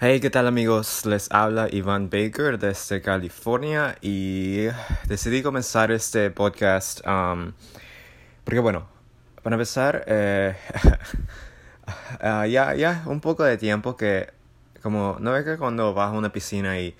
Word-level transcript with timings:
Hey, 0.00 0.18
¿qué 0.18 0.28
tal 0.28 0.48
amigos? 0.48 1.06
Les 1.06 1.30
habla 1.30 1.68
Iván 1.70 2.10
Baker 2.10 2.58
desde 2.58 3.00
California 3.00 3.96
y 4.02 4.66
decidí 5.06 5.40
comenzar 5.40 5.92
este 5.92 6.32
podcast 6.32 7.00
um, 7.06 7.52
porque 8.42 8.58
bueno, 8.58 8.88
para 9.44 9.54
empezar, 9.54 10.04
eh, 10.08 10.56
uh, 12.20 12.44
ya, 12.50 12.74
ya 12.74 13.04
un 13.06 13.20
poco 13.20 13.44
de 13.44 13.56
tiempo 13.56 13.96
que 13.96 14.30
como, 14.82 15.16
¿no 15.20 15.30
ves 15.30 15.44
que 15.44 15.56
cuando 15.58 15.94
vas 15.94 16.12
a 16.12 16.18
una 16.18 16.32
piscina 16.32 16.80
y 16.80 16.96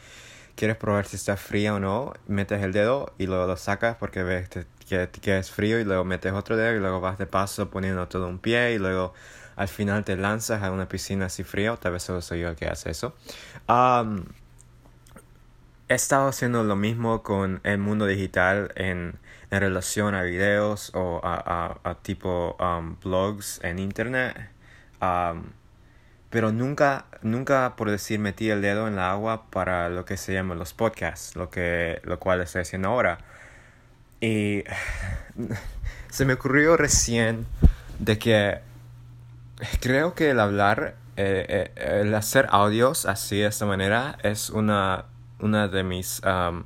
quieres 0.54 0.76
probar 0.76 1.04
si 1.04 1.16
está 1.16 1.36
fría 1.36 1.74
o 1.74 1.80
no, 1.80 2.12
metes 2.28 2.62
el 2.62 2.72
dedo 2.72 3.12
y 3.18 3.26
luego 3.26 3.48
lo 3.48 3.56
sacas 3.56 3.96
porque 3.96 4.22
ves 4.22 4.48
que, 4.48 5.08
que 5.08 5.38
es 5.38 5.50
frío 5.50 5.80
y 5.80 5.84
luego 5.84 6.04
metes 6.04 6.32
otro 6.32 6.56
dedo 6.56 6.76
y 6.76 6.78
luego 6.78 7.00
vas 7.00 7.18
de 7.18 7.26
paso 7.26 7.70
poniendo 7.70 8.06
todo 8.06 8.28
un 8.28 8.38
pie 8.38 8.74
y 8.74 8.78
luego 8.78 9.14
al 9.56 9.68
final 9.68 10.04
te 10.04 10.16
lanzas 10.16 10.62
a 10.62 10.70
una 10.70 10.88
piscina 10.88 11.26
así 11.26 11.44
fría, 11.44 11.76
tal 11.76 11.92
vez 11.92 12.02
solo 12.02 12.20
soy 12.20 12.40
yo 12.40 12.48
el 12.48 12.56
que 12.56 12.66
hace 12.66 12.90
eso. 12.90 13.14
he 15.88 15.94
estado 15.94 16.28
haciendo 16.28 16.64
lo 16.64 16.76
mismo 16.76 17.22
con 17.22 17.60
el 17.64 17.78
mundo 17.78 18.06
digital 18.06 18.72
en, 18.76 19.18
en 19.50 19.60
relación 19.60 20.14
a 20.14 20.22
videos 20.22 20.90
o 20.94 21.20
a, 21.22 21.78
a, 21.84 21.94
tipo 21.96 22.56
blogs 23.02 23.60
en 23.62 23.78
internet. 23.78 24.50
pero 26.30 26.50
nunca, 26.50 27.06
nunca 27.22 27.76
por 27.76 27.90
decir 27.90 28.18
metí 28.18 28.50
el 28.50 28.60
dedo 28.60 28.88
en 28.88 28.96
la 28.96 29.12
agua 29.12 29.46
para 29.50 29.88
lo 29.88 30.04
que 30.04 30.16
se 30.16 30.32
llama 30.32 30.54
los 30.56 30.74
podcasts, 30.74 31.36
lo, 31.36 31.50
que, 31.50 32.00
lo 32.04 32.18
cual 32.18 32.40
estoy 32.40 32.62
haciendo 32.62 32.88
ahora. 32.88 33.18
Y 34.20 34.64
se 36.10 36.24
me 36.24 36.34
ocurrió 36.34 36.76
recién 36.76 37.46
de 37.98 38.18
que 38.18 38.58
creo 39.80 40.14
que 40.14 40.30
el 40.30 40.40
hablar, 40.40 40.96
eh, 41.16 41.70
eh, 41.76 42.00
el 42.02 42.14
hacer 42.14 42.46
audios 42.50 43.06
así 43.06 43.38
de 43.38 43.46
esta 43.46 43.66
manera 43.66 44.18
es 44.22 44.50
una, 44.50 45.06
una 45.40 45.68
de 45.68 45.84
mis, 45.84 46.20
um, 46.24 46.64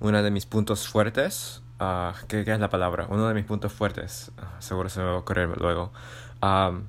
una 0.00 0.22
de 0.22 0.30
mis 0.30 0.46
puntos 0.46 0.88
fuertes. 0.88 1.62
Uh, 1.80 2.12
¿qué, 2.28 2.40
es 2.40 2.60
la 2.60 2.70
palabra? 2.70 3.06
Uno 3.08 3.26
de 3.28 3.34
mis 3.34 3.44
puntos 3.44 3.72
fuertes. 3.72 4.30
Ah, 4.38 4.56
seguro 4.60 4.88
se 4.88 5.00
me 5.00 5.06
va 5.06 5.12
a 5.12 5.16
ocurrir 5.16 5.48
luego. 5.58 5.92
Um, 6.42 6.84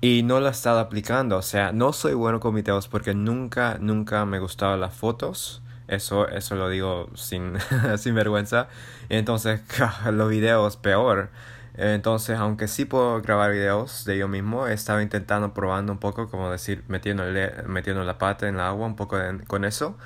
y 0.00 0.22
no 0.24 0.40
lo 0.40 0.48
he 0.48 0.50
estado 0.50 0.80
aplicando. 0.80 1.36
O 1.36 1.42
sea, 1.42 1.72
no 1.72 1.92
soy 1.92 2.14
bueno 2.14 2.40
con 2.40 2.54
videos 2.54 2.88
porque 2.88 3.14
nunca, 3.14 3.78
nunca 3.80 4.24
me 4.26 4.38
gustaban 4.38 4.80
las 4.80 4.94
fotos. 4.94 5.62
Eso, 5.88 6.28
eso 6.28 6.56
lo 6.56 6.68
digo 6.68 7.08
sin, 7.14 7.54
sin 7.98 8.14
vergüenza. 8.14 8.68
Y 9.08 9.16
entonces, 9.16 9.62
los 10.12 10.28
videos 10.28 10.76
peor. 10.76 11.30
Entonces, 11.74 12.38
aunque 12.38 12.68
sí 12.68 12.84
puedo 12.84 13.22
grabar 13.22 13.50
videos 13.52 14.04
de 14.04 14.18
yo 14.18 14.28
mismo, 14.28 14.66
he 14.66 14.74
estado 14.74 15.00
intentando 15.00 15.54
probando 15.54 15.92
un 15.92 15.98
poco, 15.98 16.28
como 16.30 16.50
decir, 16.50 16.84
metiendo, 16.88 17.24
metiendo 17.66 18.04
la 18.04 18.18
pata 18.18 18.46
en 18.48 18.56
el 18.56 18.60
agua, 18.60 18.86
un 18.86 18.96
poco 18.96 19.18
con 19.46 19.64
eso. 19.64 19.96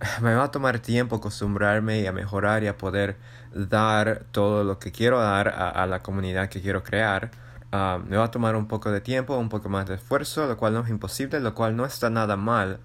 Me 0.20 0.34
va 0.34 0.44
a 0.44 0.50
tomar 0.50 0.80
tiempo 0.80 1.16
acostumbrarme 1.16 2.00
y 2.00 2.06
a 2.06 2.12
mejorar 2.12 2.62
y 2.62 2.66
a 2.68 2.76
poder 2.76 3.16
dar 3.54 4.24
todo 4.32 4.64
lo 4.64 4.78
que 4.78 4.92
quiero 4.92 5.20
dar 5.20 5.48
a, 5.48 5.86
la 5.86 6.02
comunidad 6.02 6.48
que 6.48 6.60
quiero 6.60 6.82
crear. 6.82 7.30
Ah, 7.72 7.98
me 8.06 8.16
va 8.16 8.24
a 8.24 8.30
tomar 8.30 8.54
un 8.56 8.68
poco 8.68 8.90
de 8.92 9.00
tiempo, 9.00 9.36
un 9.36 9.48
poco 9.48 9.68
más 9.68 9.86
de 9.86 9.94
esfuerzo, 9.96 10.46
lo 10.46 10.56
cual 10.56 10.74
no 10.74 10.80
es 10.80 10.90
imposible, 10.90 11.40
lo 11.40 11.54
cual 11.54 11.76
no 11.76 11.84
está 11.86 12.10
nada 12.10 12.36
mal. 12.36 12.80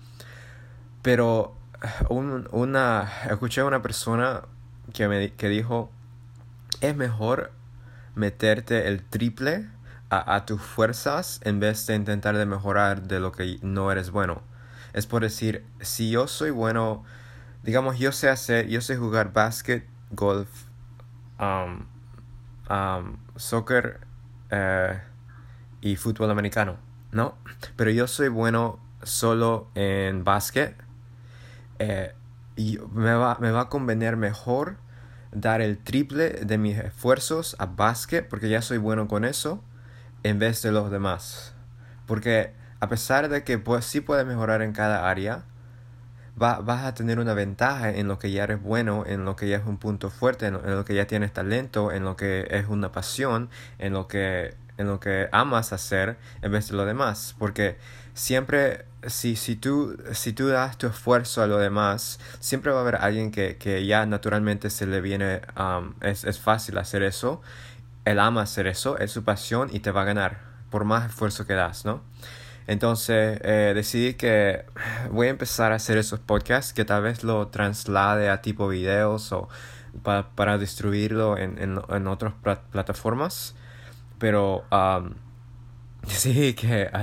Pero 1.02 1.56
una, 2.09 3.12
escuché 3.30 3.62
a 3.62 3.66
una 3.66 3.81
persona 3.81 4.44
que, 4.94 5.08
me, 5.08 5.34
que 5.34 5.50
dijo, 5.50 5.92
es 6.81 6.95
mejor 6.95 7.52
meterte 8.15 8.87
el 8.87 9.03
triple 9.03 9.67
a, 10.09 10.45
tus 10.45 10.61
fuerzas 10.61 11.39
en 11.45 11.61
vez 11.61 11.87
de 11.87 11.95
intentar 11.95 12.37
de 12.37 12.45
mejorar 12.45 13.03
de 13.03 13.21
lo 13.21 13.31
que 13.31 13.59
no 13.61 13.91
eres 13.93 14.11
bueno. 14.11 14.41
Es 14.91 15.07
por 15.07 15.21
decir, 15.21 15.65
si 15.79 16.11
yo 16.11 16.27
soy 16.27 16.51
bueno, 16.51 17.05
digamos, 17.63 17.97
yo 17.97 18.11
sé 18.11 18.27
hacer, 18.27 18.67
yo 18.67 18.81
sé 18.81 18.97
jugar 18.97 19.31
básquet, 19.31 19.87
golf, 20.09 20.49
um, 21.39 21.85
soccer 23.38 24.01
eh, 24.50 25.00
y 25.79 25.95
fútbol 25.95 26.29
americano, 26.29 26.77
¿no? 27.11 27.35
Pero 27.77 27.91
yo 27.91 28.07
soy 28.07 28.27
bueno 28.27 28.79
solo 29.03 29.69
en 29.75 30.25
básquet 30.25 30.75
eh, 31.79 32.13
y 32.57 32.79
me 32.94 33.13
va, 33.13 33.38
me 33.39 33.51
va 33.51 33.61
a 33.61 33.69
convenir 33.69 34.17
mejor 34.17 34.75
dar 35.31 35.62
el 35.62 35.78
triple 35.78 36.30
de 36.30 36.58
mis 36.58 36.78
esfuerzos 36.78 37.56
a 37.59 37.66
básquet, 37.66 38.28
porque 38.28 38.50
ya 38.50 38.62
soy 38.62 38.78
bueno 38.78 39.08
con 39.08 39.25
eso, 39.25 39.64
en 40.24 40.40
vez 40.40 40.62
de 40.62 40.72
los 40.72 40.92
demás. 40.92 41.53
Porque 42.06 42.53
a 42.80 42.90
pesar 42.90 43.30
de 43.30 43.44
que 43.44 43.58
pues, 43.58 43.86
sí 43.86 44.02
puedes 44.02 44.25
mejorar 44.25 44.62
en 44.62 44.74
cada 44.74 45.09
área, 45.09 45.46
va, 46.42 46.59
vas 46.59 46.86
a 46.86 46.94
tener 46.94 47.19
una 47.19 47.34
ventaja 47.34 47.92
en 47.92 48.08
lo 48.08 48.19
que 48.19 48.31
ya 48.31 48.44
eres 48.44 48.62
bueno, 48.62 49.03
en 49.06 49.25
lo 49.25 49.36
que 49.36 49.47
ya 49.47 49.58
es 49.58 49.66
un 49.66 49.78
punto 49.78 50.09
fuerte, 50.09 50.47
en 50.47 50.53
lo, 50.53 50.86
que 50.86 50.96
ya 50.96 51.06
tienes 51.08 51.31
talento, 51.31 51.92
en 51.92 52.03
lo 52.03 52.16
que 52.16 52.48
es 52.50 52.68
una 52.68 52.92
pasión, 52.92 53.50
en 53.80 53.94
lo 53.94 54.08
que, 54.08 54.56
en 54.81 54.88
lo 54.88 55.00
que 55.00 55.30
amas 55.31 55.74
hacer, 55.74 56.18
en 56.42 56.52
vez 56.52 56.69
de 56.69 56.75
lo 56.75 56.86
demás. 56.86 57.36
Porque 57.40 57.78
siempre 58.14 58.86
si, 59.08 59.36
si, 59.36 59.56
tú, 59.56 59.97
si 60.14 60.34
tú 60.34 60.47
das 60.47 60.78
tu 60.78 60.88
esfuerzo 60.88 61.42
a 61.42 61.47
lo 61.47 61.58
demás, 61.58 62.19
siempre 62.40 62.72
va 62.72 62.80
a 62.80 62.81
haber 62.81 62.96
alguien 62.96 63.31
que, 63.31 63.58
que 63.58 63.86
ya 63.86 64.06
naturalmente 64.06 64.69
se 64.69 64.86
le 64.86 65.02
viene, 65.02 65.42
um, 65.58 65.94
es, 66.02 66.24
es 66.24 66.40
fácil 66.40 66.78
hacer 66.78 67.03
eso, 67.03 67.42
él 68.06 68.19
ama 68.19 68.42
hacer 68.44 68.68
eso, 68.68 68.97
es 68.97 69.12
su 69.12 69.24
pasión 69.24 69.69
y 69.72 69.80
te 69.80 69.92
va 69.92 70.02
a 70.02 70.06
ganar 70.06 70.40
por 70.69 70.86
más 70.86 71.09
esfuerzo 71.09 71.46
que 71.46 71.53
das, 71.53 71.86
¿no? 71.86 72.02
Entonces 72.68 73.40
eh, 73.44 73.74
decidí 73.75 74.13
que 74.13 74.66
voy 75.12 75.28
a 75.28 75.30
empezar 75.31 75.72
a 75.72 75.75
hacer 75.75 75.98
esos 75.98 76.19
podcasts 76.19 76.74
que 76.74 76.86
tal 76.86 77.03
vez 77.03 77.24
lo 77.24 77.48
traslade 77.48 78.30
a 78.30 78.42
tipo 78.42 78.68
videos 78.68 79.31
o 79.31 79.50
para 80.36 80.58
distribuirlo 80.58 81.38
en, 81.38 81.58
en, 81.58 81.81
en 81.90 82.08
otras 82.08 82.34
plataformas. 82.72 83.56
Pero 84.21 84.63
um, 84.71 85.15
decidí 86.07 86.53
que 86.53 86.89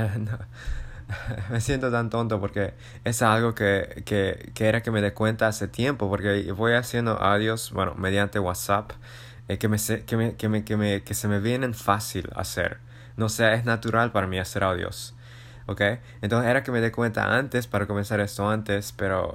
me 1.50 1.60
siento 1.60 1.90
tan 1.90 2.10
tonto 2.10 2.40
porque 2.40 2.74
es 3.04 3.22
algo 3.22 3.54
que, 3.54 4.02
que, 4.04 4.52
que, 4.54 4.68
era 4.68 4.82
que 4.82 4.90
me 4.90 5.00
dé 5.00 5.12
cuenta 5.14 5.48
hace 5.48 5.68
tiempo 5.68 6.08
porque 6.08 6.52
voy 6.52 6.74
haciendo 6.74 7.18
audios, 7.20 7.72
bueno, 7.72 7.94
mediante 7.94 8.38
WhatsApp, 8.38 8.92
eh, 9.48 9.58
que, 9.58 9.68
me, 9.68 9.78
que, 9.78 10.16
me, 10.16 10.36
que, 10.36 10.48
me, 10.48 10.64
que, 10.64 10.76
me, 10.76 11.02
que 11.02 11.14
se 11.14 11.28
me 11.28 11.40
vienen 11.40 11.74
fácil 11.74 12.30
hacer. 12.34 12.78
No 13.16 13.28
sé, 13.28 13.52
es 13.54 13.64
natural 13.64 14.12
para 14.12 14.26
mí 14.26 14.38
hacer 14.38 14.62
audios. 14.62 15.14
¿Ok? 15.66 15.82
Entonces 16.22 16.50
era 16.50 16.62
que 16.62 16.70
me 16.70 16.80
dé 16.80 16.92
cuenta 16.92 17.36
antes 17.36 17.66
para 17.66 17.86
comenzar 17.86 18.20
esto 18.20 18.48
antes, 18.48 18.92
pero 18.92 19.34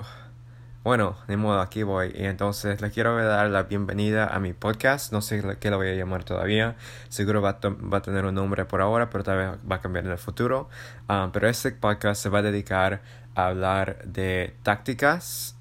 bueno, 0.83 1.15
de 1.27 1.37
modo, 1.37 1.61
aquí 1.61 1.83
voy. 1.83 2.11
Y 2.13 2.25
entonces 2.25 2.81
le 2.81 2.91
quiero 2.91 3.15
dar 3.15 3.49
la 3.49 3.63
bienvenida 3.63 4.27
a 4.27 4.39
mi 4.39 4.51
podcast. 4.51 5.13
No 5.13 5.21
sé 5.21 5.41
qué 5.61 5.69
lo 5.69 5.77
voy 5.77 5.87
a 5.87 5.93
llamar 5.93 6.25
todavía. 6.25 6.75
Seguro 7.07 7.41
va 7.41 7.59
a, 7.61 7.69
va 7.69 7.99
a 7.99 8.01
tener 8.01 8.25
un 8.25 8.35
nombre 8.35 8.65
por 8.65 8.81
ahora, 8.81 9.09
pero 9.09 9.23
tal 9.23 9.37
vez 9.37 9.47
va 9.71 9.77
a 9.77 9.81
cambiar 9.81 10.05
en 10.05 10.11
el 10.11 10.17
futuro. 10.17 10.69
Ah, 11.07 11.29
pero 11.31 11.47
este 11.47 11.71
podcast 11.71 12.21
se 12.21 12.27
va 12.27 12.39
a 12.39 12.41
dedicar 12.41 13.01
a 13.33 13.47
hablar 13.47 14.03
de 14.03 14.55
tácticas, 14.63 15.55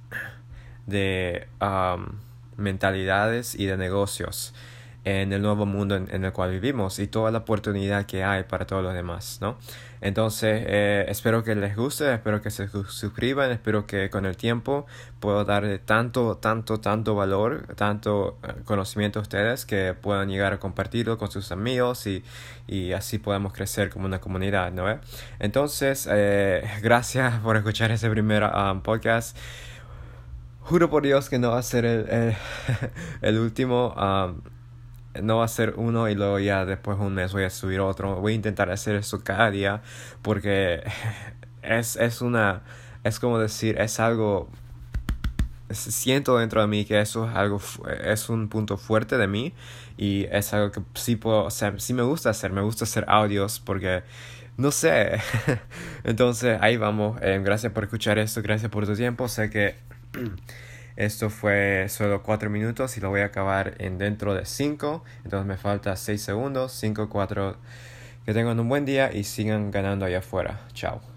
de 0.86 1.46
mentalidades 2.56 3.54
y 3.54 3.66
de 3.66 3.76
negocios 3.76 4.52
en 5.04 5.32
el 5.32 5.42
nuevo 5.42 5.66
mundo 5.66 5.96
en, 5.96 6.24
el 6.24 6.32
cual 6.32 6.52
vivimos 6.52 6.98
y 7.00 7.08
toda 7.08 7.32
la 7.32 7.38
oportunidad 7.38 8.06
que 8.06 8.22
hay 8.22 8.44
para 8.44 8.66
todos 8.66 8.84
los 8.84 8.94
demás, 8.94 9.38
¿no? 9.40 9.56
Entonces, 10.00 10.64
eh, 10.66 11.06
espero 11.08 11.42
que 11.42 11.54
les 11.54 11.76
guste, 11.76 12.12
espero 12.12 12.40
que 12.40 12.50
se 12.50 12.68
suscriban, 12.68 13.50
espero 13.50 13.86
que 13.86 14.10
con 14.10 14.26
el 14.26 14.36
tiempo 14.36 14.86
puedo 15.20 15.44
darle 15.44 15.78
tanto, 15.78 16.36
tanto, 16.36 16.80
tanto 16.80 17.14
valor, 17.14 17.66
tanto 17.74 18.38
eh, 18.42 18.62
conocimiento 18.64 19.18
a 19.18 19.22
ustedes 19.22 19.66
que 19.66 19.94
puedan 19.94 20.28
llegar 20.28 20.52
a 20.52 20.60
compartirlo 20.60 21.19
con 21.19 21.30
sus 21.30 21.50
amigos 21.50 22.06
y, 22.06 22.24
y 22.69 22.92
así 22.92 23.19
podamos 23.19 23.52
crecer 23.52 23.90
como 23.90 24.06
una 24.06 24.20
comunidad, 24.20 24.72
¿no? 24.72 25.00
Entonces, 25.40 26.08
eh, 26.10 26.64
gracias 26.82 27.40
por 27.40 27.56
escuchar 27.56 27.90
ese 27.90 28.08
primer 28.08 28.44
um, 28.44 28.82
podcast. 28.82 29.37
Juro 30.60 30.90
por 30.90 31.02
Dios 31.02 31.28
que 31.28 31.40
no 31.40 31.50
va 31.50 31.58
a 31.58 31.62
ser 31.62 31.84
el, 31.84 32.08
el, 32.08 32.37
el 33.22 33.38
último. 33.38 33.94
Um, 33.94 34.43
no 35.20 35.38
va 35.38 35.44
a 35.44 35.49
ser 35.49 35.75
uno 35.76 36.09
y 36.09 36.14
luego 36.14 36.38
ya 36.38 36.64
después 36.64 36.99
de 36.99 37.05
un 37.05 37.14
mes 37.14 37.32
voy 37.32 37.44
a 37.44 37.50
subir 37.50 37.81
otro. 37.81 38.20
Voy 38.20 38.32
a 38.32 38.35
intentar 38.37 38.70
hacer 38.70 38.97
eso 38.97 39.23
cada 39.23 39.50
día 39.50 39.82
porque 40.23 40.82
es, 41.62 41.97
es 41.97 42.23
una, 42.23 42.62
es 43.05 43.19
como 43.20 43.38
decir, 43.38 43.81
es 43.81 44.00
algo, 44.00 44.49
siento 45.70 46.38
dentro 46.38 46.61
de 46.61 46.67
mí 46.67 46.85
que 46.85 47.00
eso 47.00 47.29
es 47.29 47.35
algo, 47.35 47.61
es 48.05 48.29
un 48.29 48.49
punto 48.49 48.76
fuerte 48.76 49.19
de 49.19 49.26
mí 49.26 49.53
y 49.97 50.25
es 50.31 50.53
algo 50.55 50.73
que 50.73 50.81
sí 50.94 51.17
puedo, 51.17 51.44
o 51.44 51.50
sea, 51.50 51.79
sí 51.79 51.94
me 51.94 52.03
gusta 52.03 52.31
hacer, 52.31 52.53
me 52.53 52.62
gusta 52.62 52.85
hacer 52.85 53.05
audios 53.09 53.61
porque 53.61 54.03
no 54.56 54.70
sé. 54.70 55.20
Entonces, 56.05 56.59
ahí 56.61 56.76
vamos. 56.76 57.20
Eh, 57.23 57.41
gracias 57.43 57.73
por 57.73 57.85
escuchar 57.85 58.19
esto, 58.19 58.43
gracias 58.43 58.70
por 58.70 58.87
tu 58.87 58.94
tiempo. 58.94 59.29
Sé 59.29 59.50
que 59.50 59.76
Esto 60.96 61.30
fue 61.30 61.86
solo 61.88 62.22
4 62.22 62.50
minutos 62.50 62.96
y 62.96 63.00
lo 63.00 63.10
voy 63.10 63.20
a 63.20 63.26
acabar 63.26 63.74
en 63.78 63.98
dentro 63.98 64.34
de 64.34 64.44
5. 64.44 65.04
Entonces 65.24 65.46
me 65.46 65.56
falta 65.56 65.96
6 65.96 66.20
segundos. 66.20 66.72
5, 66.72 67.08
4. 67.08 67.56
Que 68.24 68.34
tengan 68.34 68.60
un 68.60 68.68
buen 68.68 68.84
día 68.84 69.12
y 69.12 69.24
sigan 69.24 69.70
ganando 69.70 70.04
allá 70.04 70.18
afuera. 70.18 70.60
Chao. 70.72 71.12